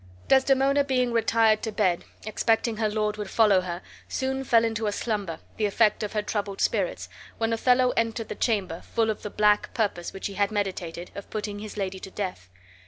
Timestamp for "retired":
1.13-1.61